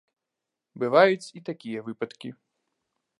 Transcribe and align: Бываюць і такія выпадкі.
Бываюць 0.83 1.31
і 1.39 1.43
такія 1.51 1.83
выпадкі. 1.91 2.29